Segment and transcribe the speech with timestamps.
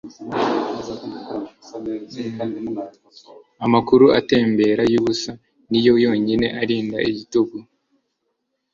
[3.65, 5.31] amakuru atembera yubusa
[5.69, 7.55] niyo yonyine arinda igitugu